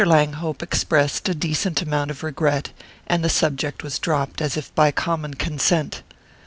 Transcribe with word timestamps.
Langhope 0.03 0.63
expressed 0.63 1.29
a 1.29 1.35
decent 1.35 1.79
amount 1.83 2.09
of 2.09 2.23
regret, 2.23 2.71
and 3.05 3.23
the 3.23 3.29
subject 3.29 3.83
was 3.83 3.99
dropped 3.99 4.41
as 4.41 4.57
if 4.57 4.73
by 4.73 4.89
common 4.89 5.35
consent. 5.35 6.01